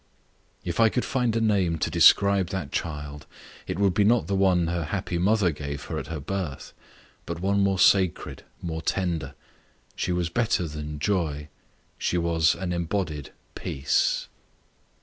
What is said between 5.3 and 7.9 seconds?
gave her at her birth, but one more